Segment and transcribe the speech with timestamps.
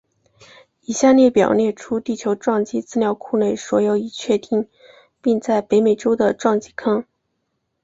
[0.85, 4.67] 以下列表列出地球撞击资料库内所有已确认
[5.21, 7.05] 并在北美洲的撞击坑。